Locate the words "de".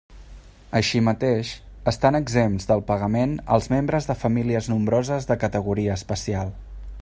4.13-4.17, 5.33-5.39